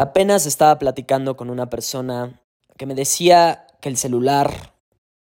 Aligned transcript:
Apenas 0.00 0.46
estaba 0.46 0.78
platicando 0.78 1.36
con 1.36 1.50
una 1.50 1.68
persona 1.68 2.40
que 2.78 2.86
me 2.86 2.94
decía 2.94 3.66
que 3.82 3.90
el 3.90 3.98
celular, 3.98 4.72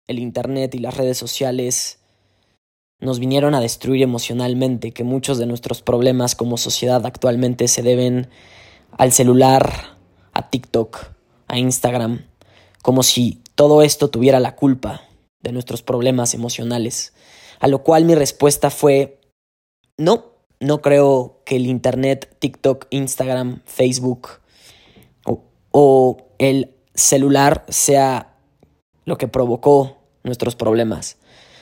el 0.08 0.20
Internet 0.20 0.74
y 0.74 0.80
las 0.80 0.96
redes 0.96 1.18
sociales 1.18 2.00
nos 3.02 3.20
vinieron 3.20 3.56
a 3.56 3.60
destruir 3.60 4.04
emocionalmente, 4.04 4.94
que 4.94 5.04
muchos 5.04 5.38
de 5.38 5.48
nuestros 5.48 5.82
problemas 5.82 6.34
como 6.34 6.56
sociedad 6.56 7.06
actualmente 7.06 7.68
se 7.68 7.84
deben 7.84 8.30
al 8.98 9.12
celular, 9.12 9.98
a 10.32 10.50
TikTok, 10.50 11.12
a 11.50 11.58
Instagram, 11.58 12.26
como 12.82 13.04
si 13.04 13.44
todo 13.56 13.82
esto 13.82 14.10
tuviera 14.10 14.40
la 14.40 14.56
culpa 14.56 15.02
de 15.42 15.52
nuestros 15.52 15.84
problemas 15.84 16.34
emocionales. 16.34 17.12
A 17.60 17.68
lo 17.68 17.84
cual 17.84 18.06
mi 18.06 18.16
respuesta 18.16 18.70
fue, 18.70 19.20
no, 19.98 20.28
no 20.62 20.82
creo 20.82 21.42
que 21.46 21.58
el 21.58 21.68
Internet, 21.68 22.34
TikTok, 22.40 22.88
Instagram, 22.92 23.60
Facebook 23.66 24.39
o, 25.72 26.18
el 26.40 26.74
celular 26.96 27.66
sea 27.70 28.36
lo 29.06 29.18
que 29.18 29.28
provocó 29.28 29.98
nuestros 30.24 30.56
problemas. 30.56 31.18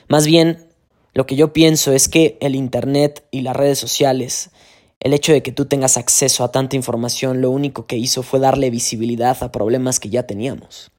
Más 0.08 0.26
bien, 0.26 0.68
lo 1.14 1.26
que 1.26 1.36
yo 1.36 1.52
pienso 1.52 1.92
es 1.92 2.08
que 2.08 2.38
el 2.42 2.56
Internet 2.56 3.26
y 3.32 3.42
las 3.42 3.56
redes 3.56 3.80
sociales, 3.80 4.52
el 5.00 5.14
hecho 5.14 5.34
de 5.34 5.44
que 5.44 5.52
tú 5.52 5.66
tengas 5.66 5.98
acceso 5.98 6.44
a 6.44 6.52
tanta 6.52 6.76
información, 6.76 7.42
lo 7.42 7.52
único 7.52 7.88
que 7.88 7.98
hizo 7.98 8.24
fue 8.24 8.40
darle 8.40 8.70
visibilidad 8.70 9.38
a 9.42 9.52
problemas 9.52 10.00
que 10.00 10.10
ya 10.10 10.24
teníamos. 10.24 10.92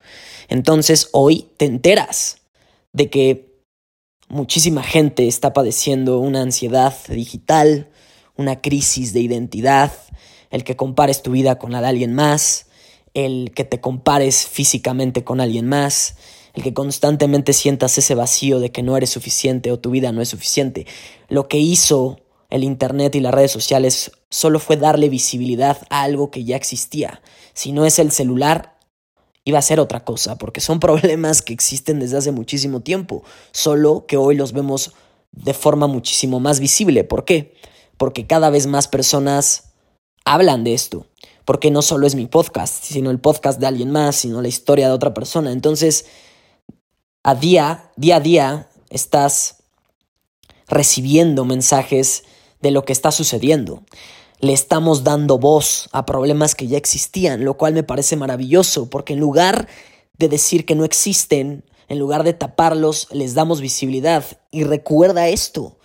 Entonces 0.48 1.08
hoy 1.12 1.48
te 1.56 1.66
enteras 1.66 2.38
de 2.92 3.10
que 3.10 3.48
muchísima 4.28 4.82
gente 4.82 5.28
está 5.28 5.52
padeciendo 5.52 6.18
una 6.18 6.42
ansiedad 6.42 6.94
digital, 7.08 7.88
una 8.36 8.60
crisis 8.60 9.12
de 9.12 9.20
identidad, 9.20 9.92
el 10.50 10.64
que 10.64 10.76
compares 10.76 11.22
tu 11.22 11.32
vida 11.32 11.58
con 11.58 11.72
la 11.72 11.80
de 11.80 11.88
alguien 11.88 12.14
más, 12.14 12.67
el 13.14 13.52
que 13.54 13.64
te 13.64 13.80
compares 13.80 14.46
físicamente 14.46 15.24
con 15.24 15.40
alguien 15.40 15.66
más, 15.66 16.16
el 16.54 16.62
que 16.62 16.74
constantemente 16.74 17.52
sientas 17.52 17.98
ese 17.98 18.14
vacío 18.14 18.60
de 18.60 18.70
que 18.70 18.82
no 18.82 18.96
eres 18.96 19.10
suficiente 19.10 19.70
o 19.70 19.78
tu 19.78 19.90
vida 19.90 20.12
no 20.12 20.22
es 20.22 20.28
suficiente. 20.28 20.86
Lo 21.28 21.48
que 21.48 21.58
hizo 21.58 22.20
el 22.50 22.64
Internet 22.64 23.14
y 23.14 23.20
las 23.20 23.34
redes 23.34 23.52
sociales 23.52 24.12
solo 24.30 24.58
fue 24.58 24.76
darle 24.76 25.08
visibilidad 25.08 25.78
a 25.90 26.02
algo 26.02 26.30
que 26.30 26.44
ya 26.44 26.56
existía. 26.56 27.22
Si 27.52 27.72
no 27.72 27.84
es 27.86 27.98
el 27.98 28.10
celular, 28.10 28.78
iba 29.44 29.58
a 29.58 29.62
ser 29.62 29.80
otra 29.80 30.04
cosa, 30.04 30.36
porque 30.36 30.60
son 30.60 30.80
problemas 30.80 31.42
que 31.42 31.52
existen 31.52 32.00
desde 32.00 32.18
hace 32.18 32.32
muchísimo 32.32 32.80
tiempo, 32.80 33.22
solo 33.52 34.06
que 34.06 34.16
hoy 34.16 34.34
los 34.34 34.52
vemos 34.52 34.92
de 35.32 35.54
forma 35.54 35.86
muchísimo 35.86 36.40
más 36.40 36.60
visible. 36.60 37.04
¿Por 37.04 37.24
qué? 37.24 37.54
Porque 37.96 38.26
cada 38.26 38.50
vez 38.50 38.66
más 38.66 38.88
personas 38.88 39.72
hablan 40.24 40.64
de 40.64 40.74
esto, 40.74 41.06
porque 41.48 41.70
no 41.70 41.80
solo 41.80 42.06
es 42.06 42.14
mi 42.14 42.26
podcast, 42.26 42.84
sino 42.84 43.10
el 43.10 43.20
podcast 43.20 43.58
de 43.58 43.66
alguien 43.66 43.90
más, 43.90 44.16
sino 44.16 44.42
la 44.42 44.48
historia 44.48 44.86
de 44.86 44.92
otra 44.92 45.14
persona. 45.14 45.50
Entonces, 45.50 46.04
a 47.22 47.34
día, 47.34 47.90
día 47.96 48.16
a 48.16 48.20
día, 48.20 48.68
estás 48.90 49.62
recibiendo 50.66 51.46
mensajes 51.46 52.24
de 52.60 52.70
lo 52.70 52.84
que 52.84 52.92
está 52.92 53.12
sucediendo. 53.12 53.82
Le 54.40 54.52
estamos 54.52 55.04
dando 55.04 55.38
voz 55.38 55.88
a 55.92 56.04
problemas 56.04 56.54
que 56.54 56.66
ya 56.66 56.76
existían, 56.76 57.46
lo 57.46 57.56
cual 57.56 57.72
me 57.72 57.82
parece 57.82 58.14
maravilloso, 58.14 58.90
porque 58.90 59.14
en 59.14 59.20
lugar 59.20 59.68
de 60.18 60.28
decir 60.28 60.66
que 60.66 60.74
no 60.74 60.84
existen, 60.84 61.64
en 61.88 61.98
lugar 61.98 62.24
de 62.24 62.34
taparlos, 62.34 63.08
les 63.10 63.32
damos 63.32 63.62
visibilidad. 63.62 64.22
Y 64.50 64.64
recuerda 64.64 65.28
esto, 65.28 65.78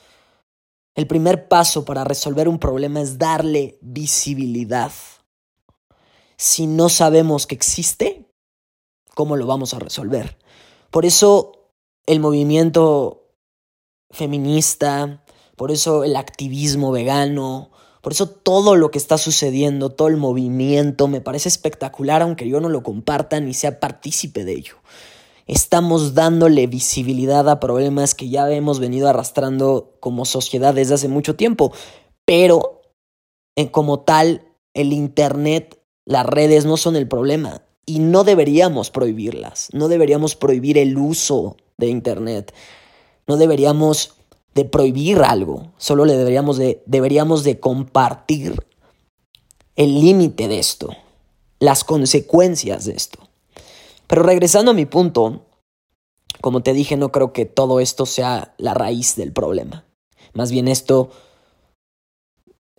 el 0.94 1.08
primer 1.08 1.48
paso 1.48 1.86
para 1.86 2.04
resolver 2.04 2.50
un 2.50 2.60
problema 2.60 3.00
es 3.00 3.18
darle 3.18 3.78
visibilidad. 3.80 4.92
Si 6.44 6.68
no 6.68 6.90
sabemos 6.90 7.48
que 7.48 7.56
existe, 7.56 8.30
¿cómo 9.16 9.38
lo 9.38 9.48
vamos 9.48 9.74
a 9.74 9.80
resolver? 9.80 10.38
Por 10.92 11.06
eso 11.06 11.70
el 12.06 12.20
movimiento 12.20 13.30
feminista, 14.12 15.24
por 15.56 15.72
eso 15.72 16.04
el 16.04 16.18
activismo 16.18 16.92
vegano, 16.92 17.72
por 18.02 18.12
eso 18.12 18.28
todo 18.28 18.76
lo 18.76 18.92
que 18.92 18.98
está 18.98 19.18
sucediendo, 19.18 19.92
todo 19.92 20.10
el 20.10 20.18
movimiento, 20.18 21.08
me 21.08 21.22
parece 21.22 21.48
espectacular, 21.48 22.22
aunque 22.22 22.50
yo 22.50 22.60
no 22.60 22.68
lo 22.68 22.84
comparta 22.84 23.40
ni 23.40 23.54
sea 23.54 23.80
partícipe 23.80 24.44
de 24.44 24.52
ello. 24.52 24.76
Estamos 25.48 26.14
dándole 26.14 26.68
visibilidad 26.68 27.48
a 27.48 27.62
problemas 27.62 28.16
que 28.16 28.28
ya 28.28 28.52
hemos 28.52 28.82
venido 28.82 29.08
arrastrando 29.08 29.96
como 30.02 30.26
sociedad 30.26 30.74
desde 30.74 30.96
hace 30.96 31.08
mucho 31.08 31.38
tiempo, 31.38 31.72
pero 32.26 32.82
en 33.56 33.70
como 33.70 34.02
tal, 34.02 34.46
el 34.74 34.92
Internet, 34.92 35.80
las 36.06 36.26
redes 36.26 36.66
no 36.66 36.78
son 36.78 36.96
el 36.96 37.08
problema 37.08 37.62
y 37.86 38.00
no 38.00 38.24
deberíamos 38.24 38.90
prohibirlas, 38.90 39.70
no 39.74 39.88
deberíamos 39.88 40.36
prohibir 40.36 40.78
el 40.78 40.98
uso 40.98 41.58
de 41.78 41.88
Internet, 41.88 42.54
no 43.28 43.38
deberíamos 43.38 44.16
de 44.54 44.66
prohibir 44.66 45.20
algo, 45.20 45.74
solo 45.78 46.06
le 46.06 46.16
deberíamos 46.16 46.58
de, 46.58 46.84
deberíamos 46.86 47.44
de 47.44 47.60
compartir 47.60 48.66
el 49.76 50.00
límite 50.00 50.48
de 50.48 50.60
esto, 50.60 50.90
las 51.60 51.84
consecuencias 51.84 52.86
de 52.86 52.94
esto. 52.94 53.20
Pero 54.08 54.24
regresando 54.24 54.72
a 54.72 54.76
mi 54.76 54.86
punto, 54.86 55.48
como 56.42 56.62
te 56.62 56.74
dije, 56.74 56.98
no 56.98 57.12
creo 57.12 57.34
que 57.34 57.46
todo 57.46 57.80
esto 57.80 58.06
sea 58.06 58.54
la 58.58 58.74
raíz 58.74 59.16
del 59.16 59.34
problema. 59.34 59.86
Más 60.34 60.52
bien 60.52 60.68
esto 60.68 61.10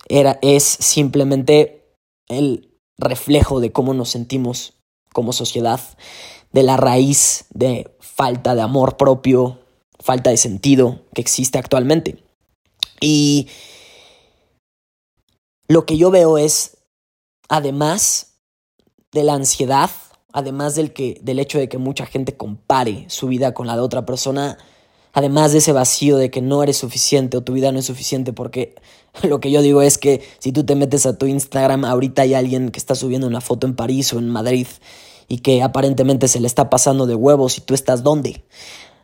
era, 0.08 0.38
es 0.42 0.64
simplemente 0.64 1.96
el 2.28 2.73
reflejo 2.98 3.60
de 3.60 3.72
cómo 3.72 3.94
nos 3.94 4.10
sentimos 4.10 4.74
como 5.12 5.32
sociedad, 5.32 5.80
de 6.52 6.62
la 6.62 6.76
raíz 6.76 7.46
de 7.50 7.96
falta 8.00 8.54
de 8.54 8.62
amor 8.62 8.96
propio, 8.96 9.60
falta 9.98 10.30
de 10.30 10.36
sentido 10.36 11.00
que 11.14 11.20
existe 11.20 11.58
actualmente. 11.58 12.22
Y 13.00 13.48
lo 15.66 15.86
que 15.86 15.96
yo 15.96 16.10
veo 16.10 16.38
es, 16.38 16.78
además 17.48 18.34
de 19.12 19.24
la 19.24 19.34
ansiedad, 19.34 19.90
además 20.32 20.74
del, 20.74 20.92
que, 20.92 21.18
del 21.22 21.38
hecho 21.38 21.58
de 21.58 21.68
que 21.68 21.78
mucha 21.78 22.06
gente 22.06 22.36
compare 22.36 23.06
su 23.08 23.28
vida 23.28 23.54
con 23.54 23.66
la 23.66 23.76
de 23.76 23.82
otra 23.82 24.04
persona, 24.04 24.58
además 25.14 25.52
de 25.52 25.58
ese 25.58 25.72
vacío 25.72 26.18
de 26.18 26.30
que 26.30 26.42
no 26.42 26.62
eres 26.62 26.76
suficiente 26.76 27.36
o 27.36 27.42
tu 27.42 27.54
vida 27.54 27.72
no 27.72 27.78
es 27.78 27.86
suficiente, 27.86 28.32
porque 28.32 28.74
lo 29.22 29.40
que 29.40 29.50
yo 29.50 29.62
digo 29.62 29.80
es 29.80 29.96
que 29.96 30.22
si 30.38 30.52
tú 30.52 30.64
te 30.64 30.74
metes 30.74 31.06
a 31.06 31.16
tu 31.16 31.26
Instagram, 31.26 31.84
ahorita 31.84 32.22
hay 32.22 32.34
alguien 32.34 32.70
que 32.70 32.78
está 32.78 32.94
subiendo 32.94 33.26
una 33.26 33.40
foto 33.40 33.66
en 33.66 33.76
París 33.76 34.12
o 34.12 34.18
en 34.18 34.28
Madrid 34.28 34.66
y 35.28 35.38
que 35.38 35.62
aparentemente 35.62 36.28
se 36.28 36.40
le 36.40 36.46
está 36.46 36.68
pasando 36.68 37.06
de 37.06 37.14
huevos 37.14 37.56
y 37.56 37.62
tú 37.62 37.72
estás 37.72 38.02
dónde. 38.02 38.44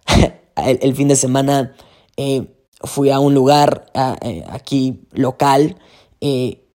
el, 0.57 0.95
fin 0.95 1.09
de 1.09 1.17
semana 1.17 1.75
eh, 2.17 2.55
fui 2.83 3.11
a 3.11 3.21
un 3.21 3.33
lugar 3.33 3.87
eh, 4.23 4.45
aquí 4.49 5.07
local 5.13 5.77
eh, 6.21 6.67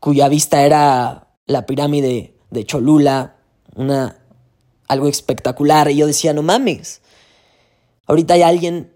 cuya 0.00 0.28
vista 0.28 0.64
era 0.64 1.28
la 1.46 1.66
pirámide 1.66 2.34
de 2.50 2.64
Cholula, 2.64 3.36
una, 3.74 4.16
algo 4.88 5.08
espectacular. 5.08 5.90
Y 5.90 5.96
yo 5.96 6.06
decía, 6.06 6.32
no 6.32 6.42
mames, 6.42 7.02
ahorita 8.06 8.34
hay 8.34 8.42
alguien 8.42 8.92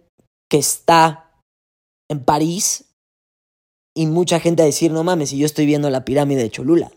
que 0.51 0.59
está 0.59 1.31
en 2.09 2.25
París 2.25 2.87
y 3.95 4.07
mucha 4.07 4.41
gente 4.41 4.63
a 4.63 4.67
decir, 4.67 4.93
no 4.93 5.05
mames, 5.05 5.33
y 5.33 5.39
yo 5.39 5.47
estoy 5.47 5.67
viendo 5.67 5.91
la 5.91 6.05
pirámide 6.05 6.43
de 6.43 6.51
Cholula, 6.51 6.91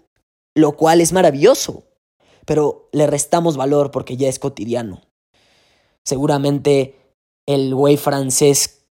lo 0.56 0.78
cual 0.78 1.02
es 1.02 1.12
maravilloso, 1.12 1.84
pero 2.46 2.90
le 2.92 3.08
restamos 3.08 3.58
valor 3.58 3.92
porque 3.92 4.18
ya 4.18 4.30
es 4.30 4.40
cotidiano. 4.40 5.02
Seguramente 6.06 7.00
el 7.48 7.74
güey 7.74 7.98
francés 7.98 8.86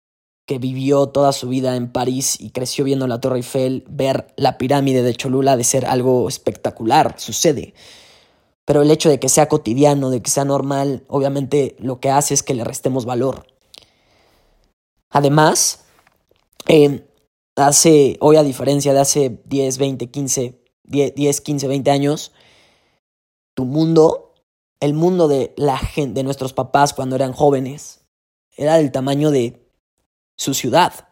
que 0.46 0.58
vivió 0.58 1.08
toda 1.08 1.32
su 1.32 1.48
vida 1.48 1.76
en 1.76 1.92
París 1.92 2.40
y 2.40 2.50
creció 2.50 2.84
viendo 2.84 3.06
la 3.06 3.20
Torre 3.20 3.36
Eiffel, 3.36 3.84
ver 3.88 4.32
la 4.36 4.56
pirámide 4.56 5.02
de 5.02 5.14
Cholula 5.14 5.56
de 5.56 5.64
ser 5.64 5.84
algo 5.84 6.26
espectacular, 6.28 7.14
sucede. 7.18 7.74
Pero 8.68 8.82
el 8.82 8.90
hecho 8.90 9.08
de 9.08 9.18
que 9.18 9.30
sea 9.30 9.48
cotidiano, 9.48 10.10
de 10.10 10.20
que 10.20 10.28
sea 10.28 10.44
normal, 10.44 11.02
obviamente 11.08 11.74
lo 11.78 12.00
que 12.00 12.10
hace 12.10 12.34
es 12.34 12.42
que 12.42 12.52
le 12.52 12.64
restemos 12.64 13.06
valor. 13.06 13.46
Además, 15.08 15.86
hace, 17.56 18.18
hoy 18.20 18.36
a 18.36 18.42
diferencia 18.42 18.92
de 18.92 19.00
hace 19.00 19.40
10, 19.46 19.78
20, 19.78 20.10
15, 20.10 20.60
10, 20.84 21.40
15, 21.40 21.66
20 21.66 21.90
años, 21.90 22.32
tu 23.54 23.64
mundo, 23.64 24.34
el 24.80 24.92
mundo 24.92 25.28
de 25.28 25.54
la 25.56 25.78
gente, 25.78 26.20
de 26.20 26.24
nuestros 26.24 26.52
papás 26.52 26.92
cuando 26.92 27.16
eran 27.16 27.32
jóvenes, 27.32 28.04
era 28.54 28.76
del 28.76 28.92
tamaño 28.92 29.30
de 29.30 29.66
su 30.36 30.52
ciudad. 30.52 31.08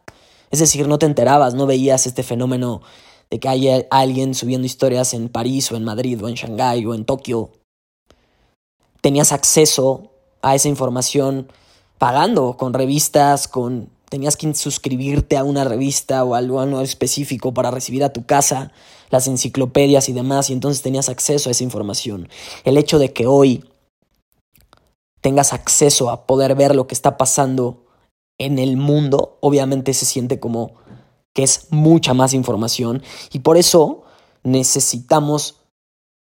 Es 0.51 0.59
decir, 0.59 0.87
no 0.89 0.99
te 0.99 1.07
enterabas, 1.07 1.55
no 1.55 1.65
veías 1.65 2.07
este 2.07 2.23
fenómeno 2.23 2.83
de 3.31 3.41
que 3.41 3.49
haya 3.49 3.87
alguien 3.91 4.35
subiendo 4.35 4.67
historias 4.67 5.15
en 5.15 5.29
París 5.29 5.71
o 5.73 5.77
en 5.77 5.85
Madrid 5.85 6.23
o 6.23 6.29
en 6.29 6.35
Shanghái 6.35 6.87
o 6.87 6.95
en 6.95 7.05
Tokio. 7.05 7.51
Tenías 9.01 9.33
acceso 9.33 10.11
a 10.43 10.55
esa 10.55 10.69
información 10.69 11.49
pagando 11.99 12.57
con 12.57 12.73
revistas, 12.73 13.49
con 13.49 13.91
tenías 14.09 14.37
que 14.37 14.55
suscribirte 14.55 15.37
a 15.37 15.45
una 15.45 15.65
revista 15.65 16.25
o 16.25 16.35
algo, 16.35 16.61
algo 16.61 16.81
específico 16.81 17.53
para 17.53 17.71
recibir 17.71 18.05
a 18.05 18.13
tu 18.13 18.25
casa 18.25 18.73
las 19.11 19.27
enciclopedias 19.27 20.09
y 20.09 20.13
demás, 20.13 20.51
y 20.51 20.53
entonces 20.53 20.83
tenías 20.83 21.09
acceso 21.09 21.49
a 21.49 21.53
esa 21.53 21.65
información. 21.65 22.29
El 22.65 22.77
hecho 22.77 22.99
de 22.99 23.13
que 23.13 23.27
hoy 23.27 23.65
tengas 25.21 25.53
acceso 25.53 26.11
a 26.11 26.27
poder 26.27 26.55
ver 26.55 26.75
lo 26.75 26.87
que 26.87 26.95
está 26.95 27.17
pasando 27.17 27.85
en 28.39 28.59
el 28.59 28.77
mundo, 28.77 29.39
obviamente 29.41 29.95
se 29.95 30.07
siente 30.07 30.39
como 30.39 30.75
que 31.37 31.43
es 31.43 31.67
mucha 31.69 32.15
más 32.15 32.33
información 32.33 33.03
y 33.31 33.41
por 33.41 33.59
eso 33.59 34.05
necesitamos 34.43 35.61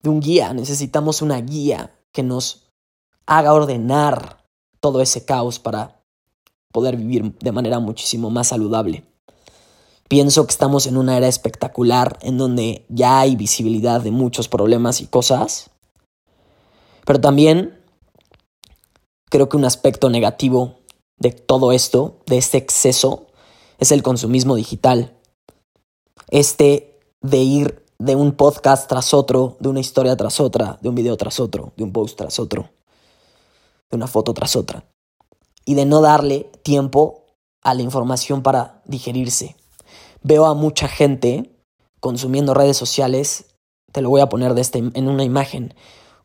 de 0.05 0.09
un 0.09 0.21
guía, 0.21 0.55
necesitamos 0.55 1.21
una 1.21 1.41
guía 1.41 1.99
que 2.13 2.23
nos 2.23 2.71
haga 3.27 3.53
ordenar 3.53 4.45
todo 4.79 5.01
ese 5.01 5.25
caos 5.25 5.59
para 5.59 6.01
poder 6.71 6.97
vivir 6.97 7.37
de 7.41 7.51
manera 7.51 7.81
muchísimo 7.81 8.31
más 8.31 8.47
saludable. 8.47 9.03
Pienso 10.07 10.47
que 10.47 10.53
estamos 10.53 10.87
en 10.87 10.97
una 10.97 11.17
era 11.17 11.27
espectacular 11.27 12.17
en 12.23 12.39
donde 12.39 12.87
ya 12.89 13.19
hay 13.19 13.35
visibilidad 13.35 14.01
de 14.01 14.13
muchos 14.13 14.47
problemas 14.47 15.01
y 15.01 15.09
cosas, 15.09 15.71
pero 17.05 17.21
también 17.21 17.83
creo 19.29 19.49
que 19.49 19.57
un 19.57 19.65
aspecto 19.65 20.09
negativo 20.09 20.77
de 21.19 21.33
todo 21.33 21.73
esto, 21.73 22.21
de 22.27 22.39
este 22.39 22.59
exceso, 22.59 23.27
es 23.81 23.91
el 23.93 24.03
consumismo 24.03 24.55
digital. 24.55 25.17
Este 26.29 27.01
de 27.23 27.39
ir 27.39 27.85
de 27.99 28.15
un 28.15 28.33
podcast 28.33 28.89
tras 28.89 29.13
otro, 29.13 29.57
de 29.59 29.69
una 29.69 29.81
historia 29.81 30.17
tras 30.17 30.39
otra, 30.39 30.79
de 30.81 30.89
un 30.89 30.95
video 30.95 31.17
tras 31.17 31.41
otro, 31.41 31.73
de 31.77 31.85
un 31.85 31.93
post 31.93 32.17
tras 32.17 32.39
otro, 32.39 32.71
de 33.91 33.97
una 33.97 34.07
foto 34.07 34.33
tras 34.33 34.55
otra. 34.55 34.85
Y 35.65 35.75
de 35.75 35.87
no 35.87 36.01
darle 36.01 36.51
tiempo 36.63 37.25
a 37.63 37.75
la 37.75 37.83
información 37.83 38.43
para 38.43 38.83
digerirse. 38.85 39.57
Veo 40.23 40.47
a 40.47 40.55
mucha 40.55 40.87
gente 40.87 41.51
consumiendo 42.01 42.55
redes 42.55 42.77
sociales, 42.77 43.47
te 43.93 44.03
lo 44.03 44.11
voy 44.11 44.21
a 44.21 44.29
poner 44.29 44.55
de 44.55 44.61
este, 44.61 44.79
en 44.79 45.09
una 45.09 45.25
imagen, 45.25 45.75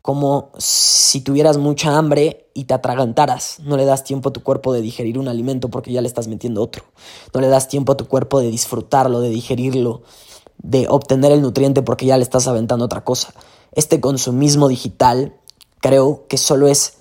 como 0.06 0.52
si 0.60 1.22
tuvieras 1.22 1.58
mucha 1.58 1.98
hambre 1.98 2.48
y 2.54 2.66
te 2.66 2.76
atragantaras. 2.76 3.58
No 3.62 3.76
le 3.76 3.86
das 3.86 4.04
tiempo 4.04 4.30
a 4.30 4.34
tu 4.34 4.44
cuerpo 4.44 4.72
de 4.72 4.82
digerir 4.82 5.18
un 5.18 5.28
alimento 5.28 5.70
porque 5.70 5.92
ya 5.92 6.00
le 6.00 6.08
estás 6.08 6.28
metiendo 6.28 6.62
otro. 6.62 6.84
No 7.34 7.42
le 7.42 7.48
das 7.48 7.68
tiempo 7.70 7.94
a 7.94 7.98
tu 7.98 8.08
cuerpo 8.08 8.40
de 8.40 8.52
disfrutarlo, 8.52 9.20
de 9.20 9.30
digerirlo, 9.30 10.04
de 10.60 10.86
obtener 10.90 11.32
el 11.32 11.42
nutriente 11.42 11.82
porque 11.82 12.06
ya 12.06 12.18
le 12.18 12.24
estás 12.24 12.48
aventando 12.48 12.86
otra 12.86 13.04
cosa. 13.04 13.34
Este 13.72 14.00
consumismo 14.00 14.68
digital 14.68 15.34
creo 15.82 16.28
que 16.28 16.38
solo 16.38 16.68
es 16.68 16.98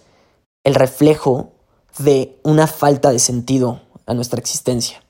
el 0.63 0.75
reflejo 0.75 1.53
de 1.99 2.41
una 2.43 2.67
falta 2.67 3.13
de 3.13 3.19
sentido 3.19 3.83
a 4.07 4.15
nuestra 4.15 4.41
existencia. 4.41 5.03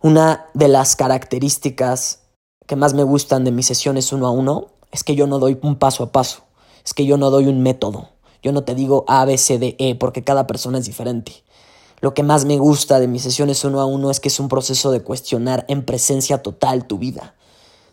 Una 0.00 0.46
de 0.54 0.68
las 0.68 0.96
características 0.96 2.20
que 2.66 2.76
más 2.76 2.94
me 2.94 3.02
gustan 3.02 3.44
de 3.44 3.52
mis 3.52 3.66
sesiones 3.66 4.10
uno 4.10 4.26
a 4.26 4.30
uno 4.30 4.68
es 4.90 5.04
que 5.04 5.14
yo 5.14 5.26
no 5.26 5.38
doy 5.38 5.58
un 5.60 5.76
paso 5.76 6.02
a 6.02 6.12
paso 6.12 6.45
es 6.86 6.94
que 6.94 7.04
yo 7.04 7.16
no 7.16 7.30
doy 7.30 7.48
un 7.48 7.62
método. 7.62 8.10
Yo 8.42 8.52
no 8.52 8.62
te 8.62 8.76
digo 8.76 9.04
A, 9.08 9.24
B, 9.24 9.36
C, 9.38 9.58
D, 9.58 9.74
E, 9.80 9.96
porque 9.96 10.22
cada 10.22 10.46
persona 10.46 10.78
es 10.78 10.86
diferente. 10.86 11.32
Lo 12.00 12.14
que 12.14 12.22
más 12.22 12.44
me 12.44 12.58
gusta 12.58 13.00
de 13.00 13.08
mis 13.08 13.22
sesiones 13.22 13.64
uno 13.64 13.80
a 13.80 13.86
uno 13.86 14.08
es 14.08 14.20
que 14.20 14.28
es 14.28 14.38
un 14.38 14.48
proceso 14.48 14.92
de 14.92 15.02
cuestionar 15.02 15.64
en 15.68 15.84
presencia 15.84 16.42
total 16.42 16.86
tu 16.86 16.98
vida, 16.98 17.34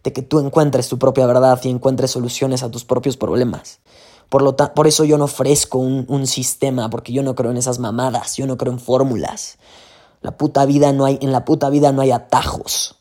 de 0.03 0.13
que 0.13 0.21
tú 0.21 0.39
encuentres 0.39 0.89
tu 0.89 0.99
propia 0.99 1.25
verdad 1.25 1.59
y 1.63 1.69
encuentres 1.69 2.11
soluciones 2.11 2.61
a 2.61 2.69
tus 2.69 2.85
propios 2.85 3.17
problemas. 3.17 3.79
Por, 4.29 4.43
lo 4.43 4.55
por 4.55 4.85
eso 4.85 5.05
yo 5.05 5.17
no 5.17 5.23
ofrezco 5.23 5.79
un, 5.79 6.05
un 6.07 6.27
sistema, 6.27 6.91
porque 6.91 7.13
yo 7.13 7.23
no 7.23 7.33
creo 7.33 7.49
en 7.49 7.57
esas 7.57 7.79
mamadas, 7.79 8.37
yo 8.37 8.45
no 8.45 8.57
creo 8.57 8.73
en 8.73 8.79
fórmulas. 8.79 9.57
La 10.21 10.37
puta 10.37 10.65
vida 10.65 10.93
no 10.93 11.05
hay, 11.05 11.17
en 11.19 11.31
la 11.31 11.45
puta 11.45 11.71
vida 11.71 11.91
no 11.91 12.01
hay 12.01 12.11
atajos. 12.11 12.99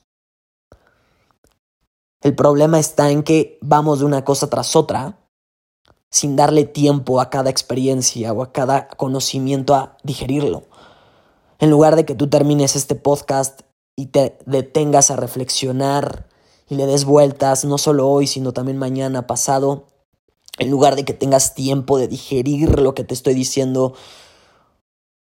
El 2.22 2.34
problema 2.34 2.78
está 2.78 3.10
en 3.10 3.22
que 3.22 3.58
vamos 3.60 3.98
de 3.98 4.06
una 4.06 4.24
cosa 4.24 4.48
tras 4.48 4.74
otra 4.74 5.18
sin 6.12 6.36
darle 6.36 6.64
tiempo 6.64 7.20
a 7.20 7.30
cada 7.30 7.48
experiencia 7.48 8.34
o 8.34 8.42
a 8.42 8.52
cada 8.52 8.86
conocimiento 8.86 9.74
a 9.74 9.96
digerirlo. 10.04 10.64
En 11.58 11.70
lugar 11.70 11.96
de 11.96 12.04
que 12.04 12.14
tú 12.14 12.28
termines 12.28 12.76
este 12.76 12.94
podcast 12.94 13.62
y 13.96 14.06
te 14.06 14.38
detengas 14.44 15.10
a 15.10 15.16
reflexionar 15.16 16.28
y 16.68 16.74
le 16.74 16.84
des 16.84 17.06
vueltas, 17.06 17.64
no 17.64 17.78
solo 17.78 18.08
hoy, 18.08 18.26
sino 18.26 18.52
también 18.52 18.76
mañana, 18.76 19.26
pasado, 19.26 19.88
en 20.58 20.70
lugar 20.70 20.96
de 20.96 21.06
que 21.06 21.14
tengas 21.14 21.54
tiempo 21.54 21.96
de 21.96 22.08
digerir 22.08 22.78
lo 22.78 22.94
que 22.94 23.04
te 23.04 23.14
estoy 23.14 23.32
diciendo, 23.32 23.94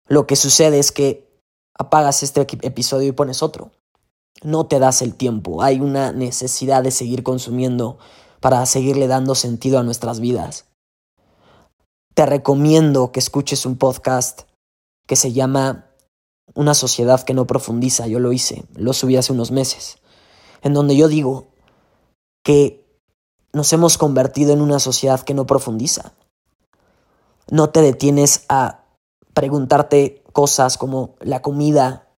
lo 0.07 0.29
que 0.29 0.37
sucede 0.37 0.79
es 0.79 0.93
que 0.93 1.29
apagas 1.77 2.23
este 2.23 2.43
episodio 2.63 3.09
y 3.09 3.13
pones 3.13 3.43
otro. 3.43 3.73
No 4.43 4.67
te 4.67 4.79
das 4.79 5.03
el 5.03 5.17
tiempo, 5.17 5.63
hay 5.63 5.81
una 5.81 6.13
necesidad 6.13 6.85
de 6.85 6.93
seguir 6.93 7.25
consumiendo 7.25 7.99
para 8.39 8.65
seguirle 8.67 9.09
dando 9.09 9.35
sentido 9.35 9.81
a 9.81 9.83
nuestras 9.83 10.21
vidas 10.21 10.67
te 12.17 12.25
recomiendo 12.25 13.13
que 13.13 13.21
escuches 13.21 13.67
un 13.67 13.77
podcast 13.77 14.45
que 15.07 15.17
se 15.17 15.35
llama 15.35 15.91
Una 16.55 16.73
sociedad 16.73 17.23
que 17.23 17.35
no 17.35 17.47
profundiza. 17.47 18.07
Yo 18.07 18.21
lo 18.21 18.33
hice, 18.33 18.65
lo 18.75 18.95
subí 18.95 19.19
hace 19.19 19.35
unos 19.35 19.51
meses, 19.51 19.99
en 20.63 20.73
donde 20.73 20.97
yo 20.97 21.09
digo 21.09 21.49
que 22.43 22.83
nos 23.53 23.71
hemos 23.75 23.99
convertido 23.99 24.55
en 24.55 24.63
una 24.63 24.79
sociedad 24.79 25.21
que 25.21 25.35
no 25.35 25.45
profundiza. 25.47 26.15
No 27.51 27.69
te 27.69 27.83
detienes 27.83 28.47
a 28.49 28.87
preguntarte 29.35 30.25
cosas 30.33 30.79
como 30.79 31.17
la 31.21 31.43
comida, 31.43 32.09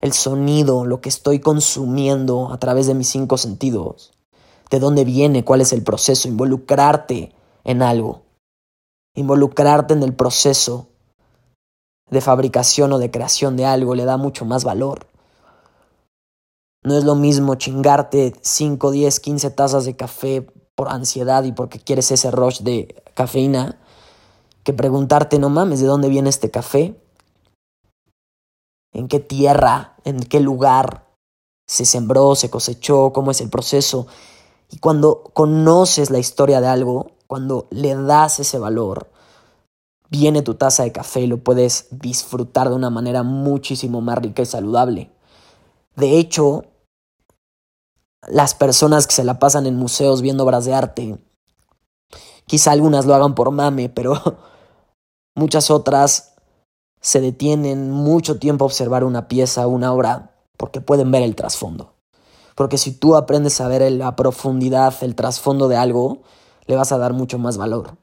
el 0.00 0.12
sonido, 0.12 0.84
lo 0.84 1.00
que 1.00 1.08
estoy 1.08 1.40
consumiendo 1.40 2.52
a 2.52 2.58
través 2.60 2.86
de 2.86 2.94
mis 2.94 3.08
cinco 3.08 3.36
sentidos, 3.36 4.12
de 4.70 4.78
dónde 4.78 5.04
viene, 5.04 5.44
cuál 5.44 5.60
es 5.60 5.72
el 5.72 5.82
proceso, 5.82 6.28
involucrarte 6.28 7.32
en 7.64 7.82
algo 7.82 8.27
involucrarte 9.18 9.94
en 9.94 10.02
el 10.04 10.14
proceso 10.14 10.86
de 12.08 12.20
fabricación 12.20 12.92
o 12.92 12.98
de 12.98 13.10
creación 13.10 13.56
de 13.56 13.66
algo 13.66 13.96
le 13.96 14.04
da 14.04 14.16
mucho 14.16 14.44
más 14.44 14.62
valor. 14.62 15.08
No 16.84 16.96
es 16.96 17.04
lo 17.04 17.16
mismo 17.16 17.56
chingarte 17.56 18.34
5, 18.40 18.92
10, 18.92 19.20
15 19.20 19.50
tazas 19.50 19.84
de 19.84 19.96
café 19.96 20.42
por 20.76 20.88
ansiedad 20.88 21.42
y 21.42 21.50
porque 21.50 21.80
quieres 21.80 22.12
ese 22.12 22.30
rush 22.30 22.60
de 22.60 23.02
cafeína 23.14 23.80
que 24.62 24.72
preguntarte, 24.72 25.40
no 25.40 25.50
mames, 25.50 25.80
¿de 25.80 25.86
dónde 25.86 26.08
viene 26.08 26.30
este 26.30 26.52
café? 26.52 26.94
¿En 28.92 29.08
qué 29.08 29.18
tierra? 29.18 29.96
¿En 30.04 30.20
qué 30.20 30.38
lugar 30.38 31.08
se 31.66 31.84
sembró, 31.84 32.36
se 32.36 32.50
cosechó? 32.50 33.12
¿Cómo 33.12 33.32
es 33.32 33.40
el 33.40 33.50
proceso? 33.50 34.06
Y 34.70 34.78
cuando 34.78 35.24
conoces 35.34 36.10
la 36.10 36.20
historia 36.20 36.60
de 36.60 36.68
algo, 36.68 37.10
cuando 37.26 37.68
le 37.70 37.94
das 37.94 38.40
ese 38.40 38.58
valor, 38.58 39.08
viene 40.10 40.42
tu 40.42 40.54
taza 40.54 40.84
de 40.84 40.92
café 40.92 41.20
y 41.20 41.26
lo 41.26 41.42
puedes 41.42 41.88
disfrutar 41.90 42.68
de 42.68 42.74
una 42.74 42.90
manera 42.90 43.22
muchísimo 43.22 44.00
más 44.00 44.18
rica 44.18 44.42
y 44.42 44.46
saludable. 44.46 45.10
De 45.96 46.18
hecho, 46.18 46.64
las 48.26 48.54
personas 48.54 49.06
que 49.06 49.14
se 49.14 49.24
la 49.24 49.38
pasan 49.38 49.66
en 49.66 49.76
museos 49.76 50.22
viendo 50.22 50.44
obras 50.44 50.64
de 50.64 50.74
arte, 50.74 51.18
quizá 52.46 52.72
algunas 52.72 53.06
lo 53.06 53.14
hagan 53.14 53.34
por 53.34 53.50
mame, 53.50 53.88
pero 53.88 54.14
muchas 55.34 55.70
otras 55.70 56.34
se 57.00 57.20
detienen 57.20 57.90
mucho 57.90 58.38
tiempo 58.38 58.64
a 58.64 58.66
observar 58.66 59.04
una 59.04 59.28
pieza, 59.28 59.66
una 59.66 59.92
obra, 59.92 60.34
porque 60.56 60.80
pueden 60.80 61.10
ver 61.10 61.22
el 61.22 61.36
trasfondo. 61.36 61.94
Porque 62.54 62.76
si 62.76 62.92
tú 62.92 63.14
aprendes 63.14 63.60
a 63.60 63.68
ver 63.68 63.90
la 63.92 64.16
profundidad, 64.16 64.92
el 65.02 65.14
trasfondo 65.14 65.68
de 65.68 65.76
algo, 65.76 66.22
le 66.66 66.74
vas 66.74 66.90
a 66.90 66.98
dar 66.98 67.12
mucho 67.12 67.38
más 67.38 67.56
valor. 67.56 67.96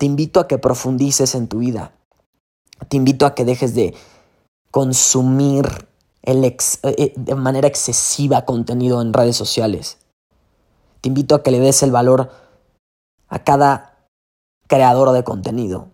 Te 0.00 0.06
invito 0.06 0.40
a 0.40 0.48
que 0.48 0.56
profundices 0.56 1.34
en 1.34 1.46
tu 1.46 1.58
vida. 1.58 1.92
Te 2.88 2.96
invito 2.96 3.26
a 3.26 3.34
que 3.34 3.44
dejes 3.44 3.74
de 3.74 3.94
consumir 4.70 5.66
el 6.22 6.42
eh, 6.42 6.56
eh, 6.84 7.12
de 7.14 7.34
manera 7.34 7.68
excesiva 7.68 8.46
contenido 8.46 9.02
en 9.02 9.12
redes 9.12 9.36
sociales. 9.36 9.98
Te 11.02 11.10
invito 11.10 11.34
a 11.34 11.42
que 11.42 11.50
le 11.50 11.60
des 11.60 11.82
el 11.82 11.90
valor 11.90 12.30
a 13.28 13.44
cada 13.44 14.08
creador 14.68 15.12
de 15.12 15.22
contenido. 15.22 15.90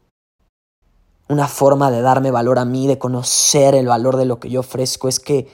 Una 1.29 1.49
forma 1.49 1.91
de 1.91 2.01
darme 2.01 2.31
valor 2.31 2.61
a 2.61 2.65
mí, 2.65 2.87
de 2.87 3.01
conocer 3.01 3.75
el 3.75 3.89
valor 3.89 4.19
de 4.19 4.27
lo 4.27 4.39
que 4.39 4.51
yo 4.51 4.61
ofrezco, 4.61 5.09
es 5.09 5.19
que 5.19 5.49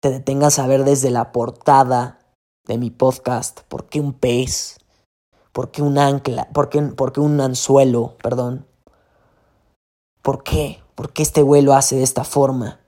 te 0.00 0.10
detengas 0.10 0.60
a 0.60 0.68
ver 0.68 0.84
desde 0.84 1.10
la 1.10 1.32
portada 1.32 2.20
de 2.68 2.78
mi 2.78 2.90
podcast 2.90 3.62
por 3.62 3.88
qué 3.88 3.98
un 3.98 4.12
pez, 4.12 4.78
¿Por 5.56 5.70
qué 5.70 5.80
un 5.80 5.96
ancla? 5.96 6.50
¿Por 6.52 6.68
qué, 6.68 6.80
un 7.18 7.40
anzuelo? 7.40 8.18
Perdón. 8.22 8.66
¿Por 10.20 10.42
qué? 10.42 10.82
¿Por 10.94 11.14
qué 11.14 11.22
este 11.22 11.42
vuelo 11.42 11.72
hace 11.72 11.96
de 11.96 12.02
esta 12.02 12.24
forma? 12.24 12.80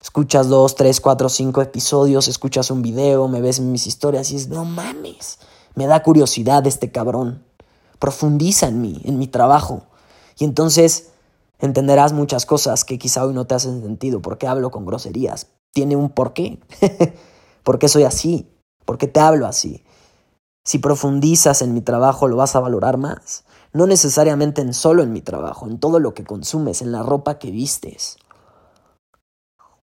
Escuchas 0.00 0.48
dos, 0.48 0.74
tres, 0.74 1.02
cuatro, 1.02 1.28
cinco 1.28 1.60
episodios, 1.60 2.28
escuchas 2.28 2.70
un 2.70 2.80
video, 2.80 3.28
me 3.28 3.42
ves 3.42 3.60
mis 3.60 3.86
historias 3.86 4.30
y 4.30 4.36
es, 4.36 4.48
no 4.48 4.64
mames, 4.64 5.38
me 5.74 5.86
da 5.86 6.02
curiosidad 6.02 6.66
este 6.66 6.90
cabrón. 6.90 7.44
Profundiza 7.98 8.68
en 8.68 8.80
mí, 8.80 9.02
en 9.04 9.18
mi 9.18 9.26
trabajo. 9.26 9.82
Y 10.38 10.44
entonces 10.44 11.10
entenderás 11.58 12.14
muchas 12.14 12.46
cosas 12.46 12.86
que 12.86 12.98
quizá 12.98 13.26
hoy 13.26 13.34
no 13.34 13.46
te 13.46 13.54
hacen 13.54 13.82
sentido. 13.82 14.22
¿Por 14.22 14.38
qué 14.38 14.46
hablo 14.46 14.70
con 14.70 14.86
groserías? 14.86 15.48
Tiene 15.74 15.94
un 15.94 16.08
porqué. 16.08 16.58
¿Por 17.64 17.78
qué 17.78 17.88
soy 17.88 18.04
así? 18.04 18.48
¿Por 18.86 18.96
qué 18.96 19.08
te 19.08 19.20
hablo 19.20 19.46
así? 19.46 19.84
Si 20.68 20.78
profundizas 20.78 21.62
en 21.62 21.72
mi 21.72 21.80
trabajo, 21.80 22.28
lo 22.28 22.36
vas 22.36 22.54
a 22.54 22.60
valorar 22.60 22.98
más. 22.98 23.46
No 23.72 23.86
necesariamente 23.86 24.60
en 24.60 24.74
solo 24.74 25.02
en 25.02 25.14
mi 25.14 25.22
trabajo, 25.22 25.66
en 25.66 25.80
todo 25.80 25.98
lo 25.98 26.12
que 26.12 26.24
consumes, 26.24 26.82
en 26.82 26.92
la 26.92 27.02
ropa 27.02 27.38
que 27.38 27.50
vistes, 27.50 28.18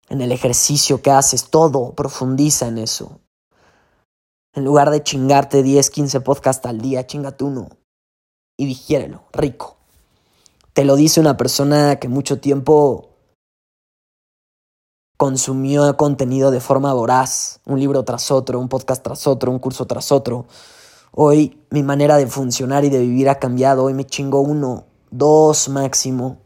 en 0.09 0.19
el 0.19 0.33
ejercicio 0.33 1.01
que 1.01 1.11
haces, 1.11 1.45
todo, 1.45 1.93
profundiza 1.93 2.67
en 2.67 2.77
eso. 2.77 3.21
En 4.53 4.65
lugar 4.65 4.89
de 4.91 5.01
chingarte 5.01 5.63
10, 5.63 5.89
15 5.89 6.19
podcasts 6.19 6.65
al 6.65 6.81
día, 6.81 7.07
chingate 7.07 7.45
uno 7.45 7.69
y 8.57 8.65
digiérelo, 8.65 9.23
rico. 9.31 9.77
Te 10.73 10.83
lo 10.83 10.97
dice 10.97 11.21
una 11.21 11.37
persona 11.37 12.01
que 12.01 12.09
mucho 12.09 12.41
tiempo 12.41 13.14
consumió 15.17 15.95
contenido 15.95 16.51
de 16.51 16.59
forma 16.59 16.93
voraz, 16.93 17.59
un 17.65 17.79
libro 17.79 18.03
tras 18.03 18.31
otro, 18.31 18.59
un 18.59 18.67
podcast 18.67 19.03
tras 19.03 19.27
otro, 19.27 19.51
un 19.51 19.59
curso 19.59 19.85
tras 19.85 20.11
otro. 20.11 20.45
Hoy 21.11 21.61
mi 21.69 21.83
manera 21.83 22.17
de 22.17 22.27
funcionar 22.27 22.83
y 22.83 22.89
de 22.89 22.99
vivir 22.99 23.29
ha 23.29 23.39
cambiado, 23.39 23.85
hoy 23.85 23.93
me 23.93 24.05
chingo 24.05 24.41
uno, 24.41 24.85
dos 25.11 25.69
máximo, 25.69 26.39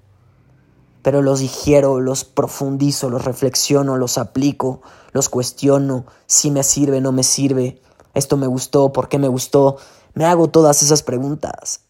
pero 1.01 1.21
los 1.21 1.39
digiero, 1.39 1.99
los 1.99 2.23
profundizo, 2.23 3.09
los 3.09 3.25
reflexiono, 3.25 3.97
los 3.97 4.17
aplico, 4.17 4.81
los 5.11 5.29
cuestiono, 5.29 6.05
si 6.27 6.51
me 6.51 6.61
sirve, 6.61 7.01
no 7.01 7.11
me 7.11 7.23
sirve, 7.23 7.81
esto 8.13 8.37
me 8.37 8.45
gustó, 8.45 8.93
por 8.93 9.09
qué 9.09 9.17
me 9.17 9.27
gustó, 9.27 9.77
me 10.13 10.25
hago 10.25 10.49
todas 10.49 10.83
esas 10.83 11.01
preguntas, 11.01 11.81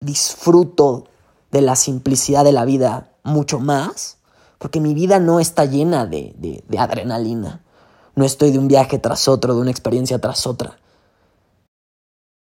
disfruto 0.00 1.04
de 1.52 1.60
la 1.60 1.76
simplicidad 1.76 2.42
de 2.42 2.52
la 2.52 2.64
vida 2.64 3.12
mucho 3.22 3.60
más 3.60 4.16
porque 4.58 4.80
mi 4.80 4.94
vida 4.94 5.18
no 5.18 5.40
está 5.40 5.64
llena 5.64 6.06
de, 6.06 6.34
de, 6.38 6.78
adrenalina. 6.78 7.62
No 8.14 8.24
estoy 8.24 8.50
de 8.50 8.58
un 8.58 8.68
viaje 8.68 8.98
tras 8.98 9.28
otro, 9.28 9.54
de 9.54 9.60
una 9.60 9.70
experiencia 9.70 10.18
tras 10.18 10.46
otra. 10.46 10.78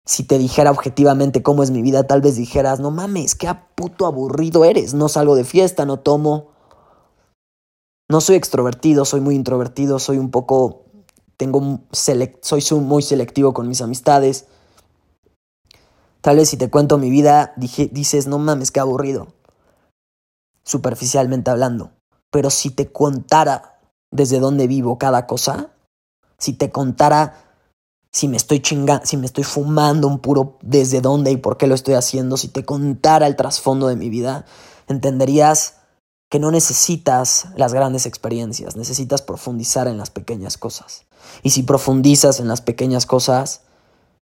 Si 0.06 0.24
te 0.24 0.38
dijera 0.38 0.72
objetivamente 0.72 1.44
cómo 1.44 1.64
es 1.64 1.72
mi 1.72 1.82
vida, 1.82 2.06
tal 2.06 2.22
vez 2.22 2.36
dijeras, 2.36 2.80
no 2.80 2.92
mames, 2.92 3.36
qué 3.36 3.54
puto 3.76 4.06
aburrido 4.06 4.64
eres. 4.64 4.94
No 4.94 5.10
salgo 5.10 5.36
de 5.36 5.44
fiesta, 5.44 5.86
no 5.86 6.00
tomo. 6.00 6.52
No 8.08 8.22
soy 8.22 8.36
extrovertido, 8.36 9.04
soy 9.04 9.20
muy 9.20 9.36
introvertido, 9.36 10.00
soy 10.00 10.18
un 10.18 10.30
poco. 10.30 10.84
Tengo 11.38 11.82
soy 11.92 12.64
muy 12.80 13.02
selectivo 13.02 13.54
con 13.54 13.68
mis 13.68 13.82
amistades. 13.82 14.46
Tal 16.22 16.38
vez 16.38 16.50
si 16.50 16.58
te 16.58 16.70
cuento 16.70 16.98
mi 16.98 17.10
vida, 17.10 17.54
dices, 17.58 18.26
no 18.28 18.40
mames, 18.40 18.72
qué 18.72 18.80
aburrido. 18.80 19.28
Superficialmente 20.64 21.52
hablando. 21.52 21.95
Pero 22.36 22.50
si 22.50 22.70
te 22.70 22.92
contara 22.92 23.80
desde 24.12 24.42
dónde 24.42 24.68
vivo 24.68 24.98
cada 24.98 25.26
cosa, 25.26 25.70
si 26.38 26.52
te 26.52 26.70
contara 26.70 27.38
si 28.12 28.28
me 28.28 28.36
estoy 28.36 28.60
chingando, 28.60 29.06
si 29.06 29.16
me 29.16 29.26
estoy 29.26 29.46
fumando 29.46 30.10
un 30.10 30.20
puro 30.20 30.58
desde 30.62 31.00
dónde 31.00 31.32
y 31.32 31.38
por 31.38 31.56
qué 31.56 31.66
lo 31.66 31.76
estoy 31.76 31.94
haciendo, 31.94 32.36
si 32.36 32.50
te 32.50 32.66
contara 32.66 33.26
el 33.26 33.38
trasfondo 33.38 33.88
de 33.88 33.96
mi 33.96 34.10
vida, 34.10 34.44
entenderías 34.90 35.78
que 36.30 36.40
no 36.40 36.52
necesitas 36.52 37.48
las 37.56 37.74
grandes 37.74 38.06
experiencias, 38.06 38.76
necesitas 38.76 39.22
profundizar 39.22 39.88
en 39.88 39.98
las 39.98 40.10
pequeñas 40.10 40.58
cosas. 40.58 41.06
Y 41.42 41.52
si 41.52 41.64
profundizas 41.64 42.42
en 42.42 42.50
las 42.50 42.60
pequeñas 42.60 43.06
cosas, 43.06 43.62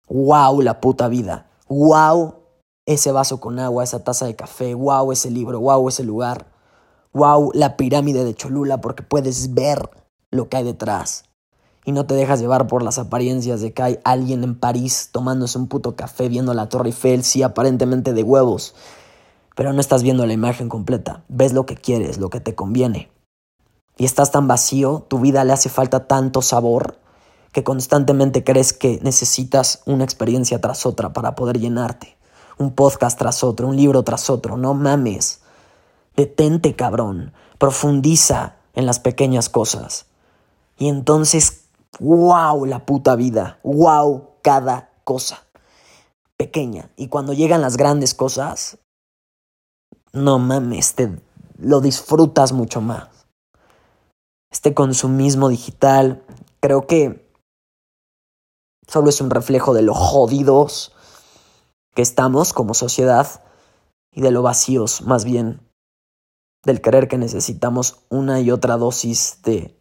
wow 0.09 0.61
la 0.61 0.79
puta 0.79 1.07
vida, 1.07 1.49
wow 1.69 2.35
ese 2.85 3.11
vaso 3.11 3.39
con 3.39 3.57
agua, 3.57 3.83
esa 3.83 4.03
taza 4.03 4.27
de 4.27 4.35
café, 4.35 4.75
wow 4.75 5.11
ese 5.11 5.31
libro, 5.31 5.59
wow 5.59 5.89
ese 5.89 6.03
lugar, 6.03 6.53
wow, 7.15 7.49
la 7.53 7.77
pirámide 7.77 8.25
de 8.25 8.35
Cholula, 8.35 8.81
porque 8.81 9.01
puedes 9.01 9.53
ver 9.53 9.89
lo 10.31 10.49
que 10.49 10.57
hay 10.57 10.63
detrás. 10.65 11.23
Y 11.85 11.93
no 11.93 12.05
te 12.05 12.13
dejas 12.13 12.41
llevar 12.41 12.67
por 12.67 12.83
las 12.83 12.99
apariencias 12.99 13.61
de 13.61 13.71
que 13.71 13.81
hay 13.81 13.99
alguien 14.03 14.43
en 14.43 14.59
París 14.59 15.09
tomándose 15.11 15.57
un 15.57 15.67
puto 15.67 15.95
café 15.95 16.27
viendo 16.27 16.53
la 16.53 16.67
Torre 16.67 16.89
Eiffel, 16.89 17.23
sí, 17.23 17.41
aparentemente 17.41 18.11
de 18.11 18.21
huevos. 18.21 18.75
Pero 19.55 19.71
no 19.71 19.79
estás 19.79 20.03
viendo 20.03 20.25
la 20.25 20.33
imagen 20.33 20.67
completa. 20.67 21.23
Ves 21.29 21.53
lo 21.53 21.65
que 21.65 21.77
quieres, 21.77 22.17
lo 22.17 22.29
que 22.29 22.41
te 22.41 22.53
conviene. 22.53 23.09
Y 23.97 24.03
estás 24.03 24.31
tan 24.31 24.49
vacío, 24.49 25.05
tu 25.07 25.19
vida 25.19 25.45
le 25.45 25.53
hace 25.53 25.69
falta 25.69 26.07
tanto 26.07 26.41
sabor, 26.41 26.99
que 27.53 27.63
constantemente 27.63 28.43
crees 28.43 28.73
que 28.73 28.99
necesitas 29.03 29.83
una 29.85 30.03
experiencia 30.03 30.59
tras 30.59 30.85
otra 30.85 31.13
para 31.13 31.35
poder 31.35 31.59
llenarte. 31.59 32.17
Un 32.57 32.73
podcast 32.73 33.17
tras 33.17 33.41
otro, 33.41 33.67
un 33.67 33.77
libro 33.77 34.03
tras 34.03 34.29
otro. 34.29 34.57
No 34.57 34.73
mames. 34.73 35.44
Detente, 36.15 36.75
cabrón. 36.75 37.33
Profundiza 37.57 38.55
en 38.73 38.85
las 38.85 38.99
pequeñas 38.99 39.49
cosas. 39.49 40.05
Y 40.77 40.87
entonces, 40.87 41.65
wow, 41.99 42.65
la 42.65 42.85
puta 42.85 43.15
vida. 43.15 43.59
Wow, 43.63 44.29
cada 44.41 44.91
cosa. 45.03 45.43
Pequeña. 46.37 46.89
Y 46.95 47.07
cuando 47.07 47.33
llegan 47.33 47.61
las 47.61 47.77
grandes 47.77 48.13
cosas, 48.13 48.77
no 50.11 50.39
mames, 50.39 50.95
te 50.95 51.21
lo 51.57 51.81
disfrutas 51.81 52.51
mucho 52.51 52.81
más. 52.81 53.09
Este 54.51 54.73
consumismo 54.73 55.49
digital, 55.49 56.23
creo 56.59 56.87
que 56.87 57.29
solo 58.87 59.09
es 59.09 59.19
un 59.19 59.29
reflejo 59.29 59.73
de 59.73 59.81
lo 59.81 59.93
jodidos 59.93 60.93
que 61.93 62.01
estamos 62.01 62.53
como 62.53 62.73
sociedad 62.73 63.43
y 64.11 64.21
de 64.21 64.31
lo 64.31 64.41
vacíos 64.41 65.01
más 65.01 65.25
bien 65.25 65.64
del 66.65 66.81
creer 66.81 67.07
que 67.07 67.17
necesitamos 67.17 67.99
una 68.09 68.41
y 68.41 68.51
otra 68.51 68.75
dosis 68.77 69.39
de 69.43 69.77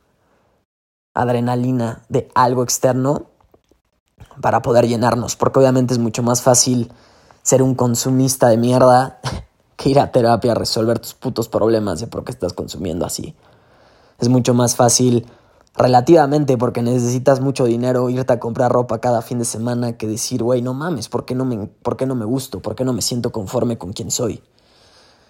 adrenalina, 1.15 2.05
de 2.09 2.29
algo 2.35 2.63
externo, 2.63 3.31
para 4.41 4.63
poder 4.63 4.87
llenarnos, 4.87 5.37
porque 5.37 5.59
obviamente 5.59 5.95
es 5.95 5.99
mucho 5.99 6.23
más 6.23 6.43
fácil 6.43 6.93
ser 7.43 7.63
un 7.63 7.75
consumista 7.75 8.49
de 8.49 8.57
mierda 8.57 9.21
que 9.77 9.91
ir 9.91 9.99
a 9.99 10.13
terapia 10.13 10.53
a 10.53 10.55
resolver 10.55 10.99
tus 10.99 11.15
putos 11.15 11.49
problemas 11.49 12.01
de 12.01 12.07
por 12.07 12.25
qué 12.25 12.33
estás 12.33 12.53
consumiendo 12.53 13.07
así. 13.07 13.35
Es 14.19 14.29
mucho 14.29 14.55
más 14.55 14.77
fácil 14.77 15.27
relativamente 15.77 16.57
porque 16.57 16.83
necesitas 16.83 17.41
mucho 17.41 17.65
dinero 17.65 18.09
irte 18.09 18.33
a 18.33 18.39
comprar 18.39 18.71
ropa 18.71 19.01
cada 19.01 19.23
fin 19.23 19.39
de 19.39 19.45
semana 19.45 19.97
que 19.97 20.07
decir, 20.07 20.43
güey, 20.43 20.63
no 20.63 20.75
mames, 20.75 21.09
¿por 21.09 21.25
qué 21.25 21.35
no, 21.35 21.45
me, 21.45 21.67
¿por 21.67 21.97
qué 21.97 22.07
no 22.07 22.15
me 22.15 22.25
gusto? 22.25 22.61
¿Por 22.61 22.75
qué 22.77 22.85
no 22.85 22.93
me 22.93 23.03
siento 23.03 23.33
conforme 23.33 23.79
con 23.79 23.93
quien 23.93 24.11
soy? 24.11 24.43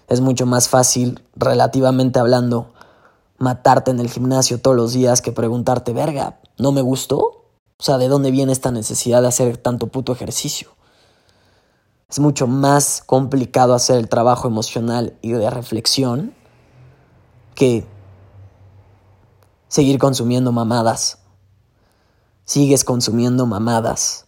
Es 0.08 0.20
mucho 0.20 0.46
más 0.46 0.68
fácil, 0.68 1.22
relativamente 1.34 2.18
hablando, 2.18 2.72
matarte 3.38 3.90
en 3.90 4.00
el 4.00 4.10
gimnasio 4.10 4.60
todos 4.60 4.76
los 4.76 4.92
días 4.92 5.22
que 5.22 5.32
preguntarte, 5.32 5.92
verga, 5.92 6.40
¿no 6.58 6.72
me 6.72 6.82
gustó? 6.82 7.18
O 7.18 7.82
sea, 7.82 7.98
¿de 7.98 8.08
dónde 8.08 8.30
viene 8.30 8.52
esta 8.52 8.70
necesidad 8.70 9.22
de 9.22 9.28
hacer 9.28 9.56
tanto 9.56 9.88
puto 9.88 10.12
ejercicio? 10.12 10.70
Es 12.08 12.18
mucho 12.18 12.46
más 12.46 13.02
complicado 13.04 13.74
hacer 13.74 13.96
el 13.96 14.08
trabajo 14.08 14.46
emocional 14.46 15.16
y 15.22 15.32
de 15.32 15.50
reflexión 15.50 16.34
que 17.54 17.86
seguir 19.68 19.98
consumiendo 19.98 20.52
mamadas. 20.52 21.18
Sigues 22.44 22.84
consumiendo 22.84 23.46
mamadas 23.46 24.23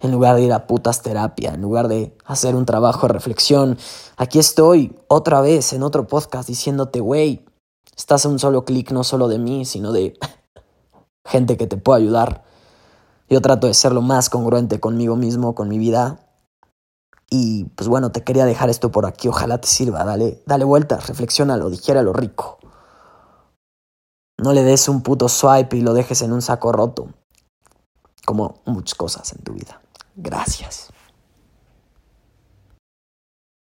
en 0.00 0.12
lugar 0.12 0.36
de 0.36 0.42
ir 0.42 0.52
a 0.52 0.66
putas 0.66 1.02
terapia, 1.02 1.54
en 1.54 1.62
lugar 1.62 1.88
de 1.88 2.16
hacer 2.24 2.54
un 2.54 2.66
trabajo 2.66 3.06
de 3.06 3.12
reflexión. 3.12 3.78
Aquí 4.16 4.38
estoy 4.38 4.96
otra 5.08 5.40
vez 5.40 5.72
en 5.72 5.82
otro 5.82 6.06
podcast 6.06 6.48
diciéndote, 6.48 7.00
güey, 7.00 7.44
estás 7.96 8.26
a 8.26 8.28
un 8.28 8.38
solo 8.38 8.64
clic 8.64 8.90
no 8.90 9.04
solo 9.04 9.28
de 9.28 9.38
mí, 9.38 9.64
sino 9.64 9.92
de 9.92 10.18
gente 11.26 11.56
que 11.56 11.66
te 11.66 11.76
puede 11.76 12.02
ayudar. 12.02 12.44
Yo 13.28 13.40
trato 13.40 13.66
de 13.66 13.74
ser 13.74 13.92
lo 13.92 14.02
más 14.02 14.28
congruente 14.28 14.80
conmigo 14.80 15.16
mismo, 15.16 15.54
con 15.54 15.68
mi 15.68 15.78
vida. 15.78 16.20
Y 17.30 17.64
pues 17.76 17.88
bueno, 17.88 18.12
te 18.12 18.22
quería 18.22 18.44
dejar 18.44 18.70
esto 18.70 18.92
por 18.92 19.06
aquí, 19.06 19.28
ojalá 19.28 19.58
te 19.58 19.66
sirva, 19.66 20.04
dale, 20.04 20.42
dale 20.46 20.64
vuelta, 20.64 20.98
reflexiónalo, 20.98 21.68
lo 21.68 22.12
rico. 22.12 22.58
No 24.38 24.52
le 24.52 24.62
des 24.62 24.88
un 24.88 25.02
puto 25.02 25.28
swipe 25.28 25.76
y 25.76 25.80
lo 25.80 25.94
dejes 25.94 26.22
en 26.22 26.32
un 26.32 26.42
saco 26.42 26.70
roto, 26.70 27.08
como 28.24 28.60
muchas 28.66 28.94
cosas 28.94 29.32
en 29.32 29.42
tu 29.42 29.54
vida. 29.54 29.80
Gracias. 30.16 30.93